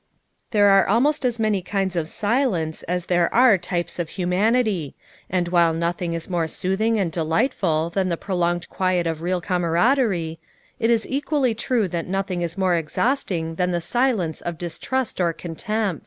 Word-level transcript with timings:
There 0.49 0.69
are 0.69 0.87
almost 0.87 1.23
as 1.23 1.37
many 1.37 1.61
kinds 1.61 1.95
of 1.95 2.07
silence 2.07 2.81
as 2.87 3.05
there 3.05 3.31
are 3.31 3.55
types 3.59 3.99
of 3.99 4.09
humanity, 4.09 4.95
and 5.29 5.47
while 5.49 5.75
nothing 5.75 6.13
is 6.13 6.27
more 6.27 6.47
soothing 6.47 6.99
and 6.99 7.11
delightful 7.11 7.91
than 7.91 8.09
the 8.09 8.17
prolonged 8.17 8.67
quiet 8.67 9.05
of 9.05 9.21
real 9.21 9.41
camaraderie, 9.41 10.39
it 10.79 10.89
is 10.89 11.07
equally 11.07 11.53
true 11.53 11.87
that 11.89 12.07
nothing 12.07 12.41
is 12.41 12.57
more 12.57 12.77
exhausting 12.77 13.53
than 13.57 13.69
the 13.69 13.79
silence 13.79 14.41
of 14.41 14.57
distrust 14.57 15.21
or 15.21 15.33
contempt. 15.33 15.99